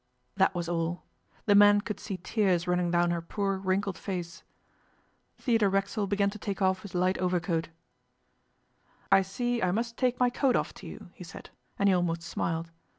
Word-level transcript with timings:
That 0.35 0.55
was 0.55 0.67
all. 0.67 1.03
The 1.45 1.53
men 1.53 1.79
could 1.81 1.99
see 1.99 2.17
tears 2.17 2.67
running 2.67 2.89
down 2.89 3.11
her 3.11 3.21
poor 3.21 3.59
wrinkled 3.59 3.99
face. 3.99 4.41
Theodore 5.37 5.69
Racksole 5.69 6.07
began 6.07 6.31
to 6.31 6.39
take 6.39 6.59
off 6.59 6.81
his 6.81 6.95
light 6.95 7.19
overcoat. 7.19 7.69
'I 9.11 9.21
see 9.21 9.61
I 9.61 9.69
must 9.69 9.97
take 9.97 10.19
my 10.19 10.31
coat 10.31 10.55
off 10.55 10.73
to 10.81 10.87
you,' 10.87 11.11
he 11.13 11.23
said, 11.23 11.51
and 11.77 11.87
he 11.87 11.93
almost 11.93 12.23
smiled. 12.23 12.71